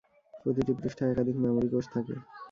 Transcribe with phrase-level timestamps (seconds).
[0.41, 2.15] প্রতিটি পৃষ্ঠায় একাধিক মেমরি কোষ থাকে।